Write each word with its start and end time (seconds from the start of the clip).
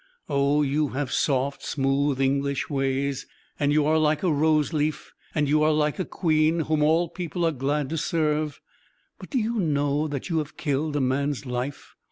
"Oh, 0.27 0.63
you 0.63 0.87
have 0.97 1.11
soft, 1.11 1.61
smooth, 1.61 2.19
English 2.19 2.71
ways; 2.71 3.27
and 3.59 3.71
you 3.71 3.85
are 3.85 3.99
like 3.99 4.23
a 4.23 4.31
rose 4.33 4.73
leaf; 4.73 5.13
and 5.35 5.47
you 5.47 5.61
are 5.61 5.71
like 5.71 5.99
a 5.99 6.05
queen, 6.05 6.61
whom 6.61 6.81
all 6.81 7.07
people 7.07 7.45
are 7.45 7.51
glad 7.51 7.87
to 7.89 7.99
serve. 7.99 8.61
But 9.19 9.29
do 9.29 9.37
you 9.37 9.59
know 9.59 10.07
that 10.07 10.27
you 10.27 10.39
have 10.39 10.57
killed 10.57 10.95
a 10.95 11.01
man's 11.01 11.45
life? 11.45 11.93